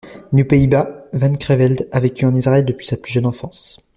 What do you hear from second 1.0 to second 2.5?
Van Creveld a vécu en